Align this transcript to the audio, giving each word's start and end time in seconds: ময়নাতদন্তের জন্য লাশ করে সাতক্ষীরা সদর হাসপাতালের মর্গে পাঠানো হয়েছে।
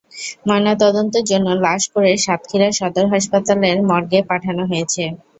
ময়নাতদন্তের 0.47 1.25
জন্য 1.31 1.47
লাশ 1.63 1.83
করে 1.93 2.11
সাতক্ষীরা 2.17 2.69
সদর 2.79 3.05
হাসপাতালের 3.13 3.77
মর্গে 3.89 4.19
পাঠানো 4.29 4.63
হয়েছে। 4.65 5.03